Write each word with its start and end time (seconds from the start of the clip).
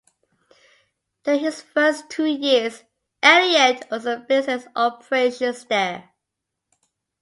During 1.23 1.41
his 1.41 1.61
first 1.61 2.09
two 2.09 2.25
years, 2.25 2.83
Elliott 3.21 3.85
also 3.91 4.17
based 4.17 4.49
his 4.49 4.67
operations 4.75 5.63
there. 5.65 6.09